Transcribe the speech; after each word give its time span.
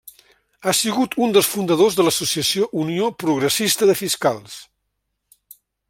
Ha 0.65 0.71
sigut 0.77 1.17
un 1.25 1.35
dels 1.35 1.49
fundadors 1.51 1.97
de 1.99 2.05
l'associació 2.07 2.71
Unió 2.85 3.11
Progressista 3.25 3.91
de 3.91 3.97
Fiscals. 4.01 4.57